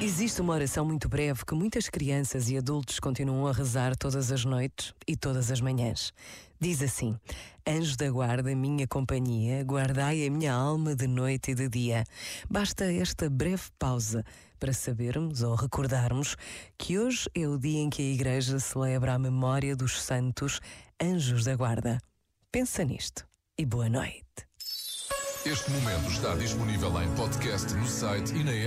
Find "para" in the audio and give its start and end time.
14.60-14.72